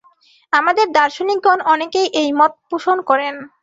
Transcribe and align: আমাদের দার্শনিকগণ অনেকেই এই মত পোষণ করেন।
আমাদের 0.53 0.85
দার্শনিকগণ 0.91 1.59
অনেকেই 1.73 2.07
এই 2.21 2.29
মত 2.39 2.53
পোষণ 2.69 2.97
করেন। 3.09 3.35